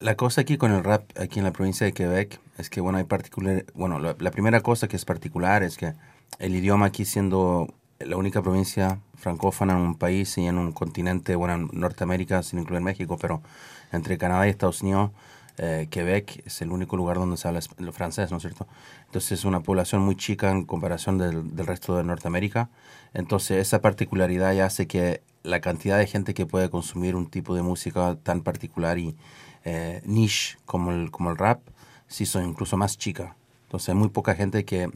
[0.00, 2.98] La cosa aquí con el rap, aquí en la provincia de Quebec, es que, bueno,
[2.98, 5.92] hay particular, bueno, la, primera cosa que es particular es que
[6.38, 11.34] el idioma aquí siendo la única provincia francófona en un país y en un continente,
[11.34, 13.42] bueno, en Norteamérica, sin incluir México, pero
[13.90, 15.10] entre Canadá y Estados Unidos,
[15.56, 18.68] eh, Quebec es el único lugar donde se habla lo francés, ¿no es cierto?
[19.06, 22.70] Entonces es una población muy chica en comparación del, del resto de Norteamérica.
[23.14, 27.54] Entonces esa particularidad ya hace que la cantidad de gente que puede consumir un tipo
[27.54, 29.16] de música tan particular y
[29.64, 31.60] eh, niche como el, como el rap,
[32.06, 33.36] sí son incluso más chica.
[33.64, 34.90] Entonces hay muy poca gente que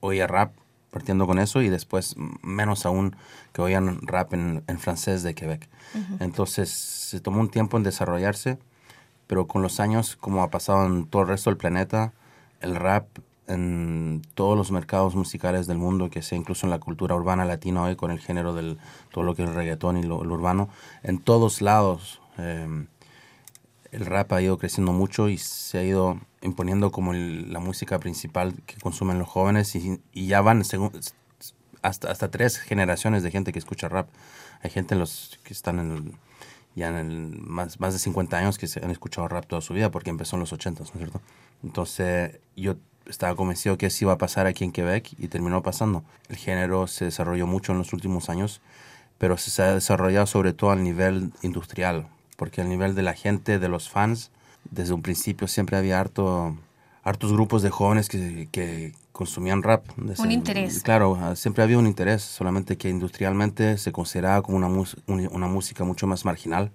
[0.00, 0.54] oía rap
[0.90, 3.16] partiendo con eso y después menos aún
[3.52, 5.68] que oían rap en, en francés de Quebec.
[6.20, 8.58] Entonces se tomó un tiempo en desarrollarse,
[9.26, 12.12] pero con los años, como ha pasado en todo el resto del planeta,
[12.60, 13.06] el rap
[13.48, 17.82] en todos los mercados musicales del mundo, que sea incluso en la cultura urbana latina
[17.84, 18.78] hoy con el género del
[19.12, 20.68] todo lo que es reggaetón y lo, urbano,
[21.02, 22.86] en todos lados eh,
[23.92, 27.98] el rap ha ido creciendo mucho y se ha ido imponiendo como el- la música
[27.98, 30.92] principal que consumen los jóvenes y, ya van según,
[31.82, 34.08] hasta, hasta tres generaciones de gente que escucha rap.
[34.62, 36.12] Hay gente en los que están en el-
[36.74, 39.72] ya en el, más, más de 50 años que se han escuchado rap toda su
[39.72, 41.20] vida porque empezó en los 80, ¿no es cierto?
[41.62, 42.76] Entonces yo
[43.08, 46.02] estaba convencido que eso iba a pasar aquí en Quebec y terminó pasando.
[46.28, 48.60] El género se desarrolló mucho en los últimos años,
[49.18, 53.58] pero se ha desarrollado sobre todo al nivel industrial, porque al nivel de la gente,
[53.58, 54.30] de los fans,
[54.70, 56.56] desde un principio siempre había harto,
[57.02, 59.86] hartos grupos de jóvenes que, que consumían rap.
[59.96, 60.82] Desde- Un interés.
[60.82, 64.68] Claro, ah, siempre había un interés, solamente que industrialmente se consideraba como una,
[65.30, 66.72] una música mucho más marginal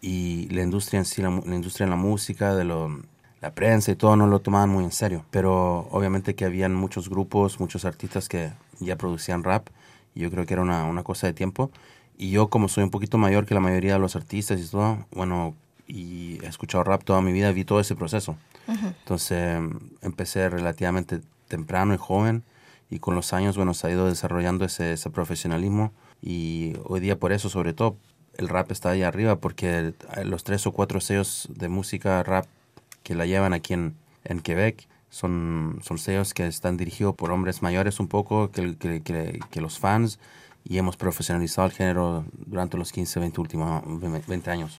[0.00, 3.00] y la industria en sí, la, la industria en la música, de lo,
[3.40, 5.24] la prensa y todo no lo tomaban muy en serio.
[5.30, 9.68] Pero obviamente que habían muchos grupos, muchos artistas que ya producían rap
[10.14, 11.70] y yo creo que era una, una cosa de tiempo.
[12.16, 15.06] Y yo como soy un poquito mayor que la mayoría de los artistas y todo,
[15.12, 15.54] bueno,
[15.86, 18.36] y he escuchado rap toda mi vida, vi todo ese proceso.
[18.66, 22.42] Entonces em, empecé relativamente temprano y joven
[22.90, 27.18] y con los años, bueno, se ha ido desarrollando ese, ese profesionalismo y hoy día
[27.18, 27.96] por eso, sobre todo,
[28.36, 32.46] el rap está ahí arriba porque los tres o cuatro sellos de música rap
[33.08, 37.62] que la llevan aquí en, en Quebec son, son sellos que están dirigidos por hombres
[37.62, 40.18] mayores un poco que, que, los fans
[40.62, 43.82] y hemos profesionalizado el género durante los 15, 20 últimos
[44.26, 44.76] 20 años.